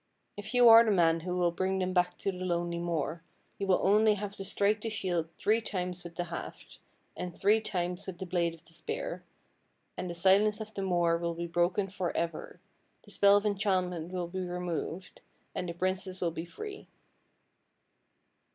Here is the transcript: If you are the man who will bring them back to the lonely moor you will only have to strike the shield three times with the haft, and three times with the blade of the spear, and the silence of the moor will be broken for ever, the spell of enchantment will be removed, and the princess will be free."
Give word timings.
If 0.35 0.55
you 0.55 0.67
are 0.67 0.83
the 0.83 0.89
man 0.89 1.19
who 1.19 1.35
will 1.37 1.51
bring 1.51 1.77
them 1.77 1.93
back 1.93 2.17
to 2.17 2.31
the 2.31 2.39
lonely 2.43 2.79
moor 2.79 3.21
you 3.59 3.67
will 3.67 3.81
only 3.85 4.15
have 4.15 4.35
to 4.37 4.43
strike 4.43 4.81
the 4.81 4.89
shield 4.89 5.29
three 5.37 5.61
times 5.61 6.03
with 6.03 6.15
the 6.15 6.23
haft, 6.23 6.79
and 7.15 7.39
three 7.39 7.61
times 7.61 8.07
with 8.07 8.17
the 8.17 8.25
blade 8.25 8.55
of 8.55 8.63
the 8.63 8.73
spear, 8.73 9.23
and 9.95 10.09
the 10.09 10.15
silence 10.15 10.59
of 10.59 10.73
the 10.73 10.81
moor 10.81 11.19
will 11.19 11.35
be 11.35 11.45
broken 11.45 11.87
for 11.87 12.17
ever, 12.17 12.59
the 13.03 13.11
spell 13.11 13.37
of 13.37 13.45
enchantment 13.45 14.11
will 14.11 14.27
be 14.27 14.41
removed, 14.43 15.21
and 15.53 15.69
the 15.69 15.73
princess 15.73 16.19
will 16.19 16.31
be 16.31 16.45
free." 16.45 16.87